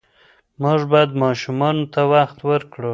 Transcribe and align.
موږ 0.61 0.81
باید 0.91 1.11
ماشومانو 1.23 1.83
ته 1.93 2.01
وخت 2.13 2.37
ورکړو. 2.49 2.89